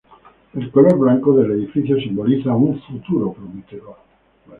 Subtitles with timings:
[0.55, 3.97] El color blanco del edificio simboliza un futuro prometedor.